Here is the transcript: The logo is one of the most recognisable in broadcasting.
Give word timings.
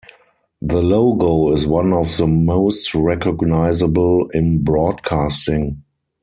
The 0.63 0.81
logo 0.81 1.51
is 1.53 1.67
one 1.67 1.93
of 1.93 2.17
the 2.17 2.25
most 2.25 2.95
recognisable 2.95 4.25
in 4.33 4.63
broadcasting. 4.63 5.83